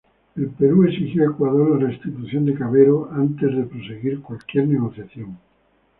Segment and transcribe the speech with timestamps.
[0.35, 3.07] El Perú exigió a Ecuador la restitución de Cavero
[3.39, 5.37] para proseguir cualquier negociación.